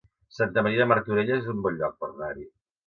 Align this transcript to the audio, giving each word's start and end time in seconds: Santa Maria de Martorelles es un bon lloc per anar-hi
Santa 0.35 0.63
Maria 0.67 0.79
de 0.85 0.89
Martorelles 0.93 1.45
es 1.47 1.53
un 1.55 1.63
bon 1.69 1.81
lloc 1.83 1.97
per 2.03 2.13
anar-hi 2.13 2.51